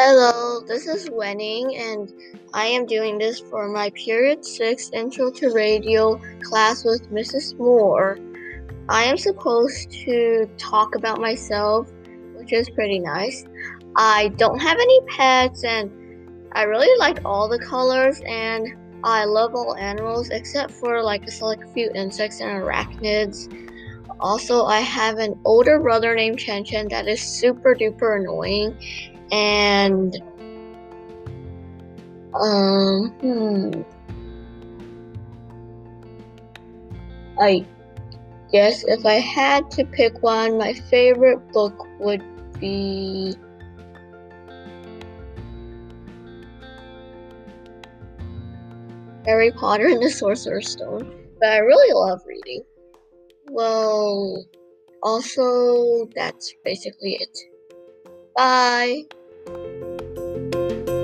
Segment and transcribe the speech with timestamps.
[0.00, 2.12] Hello, this is Wenning, and
[2.54, 7.58] I am doing this for my Period 6 Intro to Radio class with Mrs.
[7.58, 8.16] Moore.
[8.88, 11.90] I am supposed to talk about myself,
[12.36, 13.44] which is pretty nice.
[13.96, 15.90] I don't have any pets, and
[16.52, 18.68] I really like all the colors, and
[19.02, 23.52] I love all animals except for like a select few insects and arachnids.
[24.20, 28.78] Also, I have an older brother named Chen Chen that is super duper annoying
[29.30, 30.16] and
[32.34, 33.82] um hmm
[37.40, 37.64] I
[38.50, 42.22] guess if I had to pick one, my favorite book would
[42.58, 43.36] be
[49.24, 51.12] Harry Potter and the Sorcerer's Stone.
[51.38, 52.64] But I really love reading.
[53.50, 54.44] Well,
[55.02, 57.38] also, that's basically it.
[58.34, 59.02] Bye.
[60.58, 60.97] Thank you.